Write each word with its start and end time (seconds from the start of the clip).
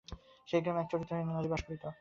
সেই 0.47 0.61
গ্রামে 0.63 0.79
এক 0.81 0.87
চরিত্রহীনা 0.91 1.33
নারী 1.33 1.49
বাস 1.51 1.61
করিত। 1.65 1.83